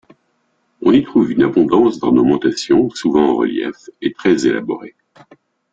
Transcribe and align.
On 0.81 0.93
y 0.93 1.03
trouve 1.03 1.29
une 1.31 1.43
abondance 1.43 1.99
d'ornementations 1.99 2.89
souvent 2.89 3.33
en 3.33 3.35
relief 3.35 3.75
et 4.01 4.11
très 4.13 4.47
élaborées. 4.47 4.95